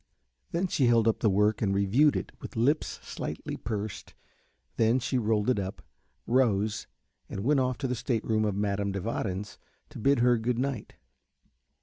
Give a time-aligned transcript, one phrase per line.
[0.51, 4.15] Then she held up the work and reviewed it with lips slightly pursed,
[4.75, 5.83] then she rolled it up,
[6.25, 6.87] rose,
[7.29, 9.59] and went off to the state room of Madame de Warens
[9.89, 10.95] to bid her good night.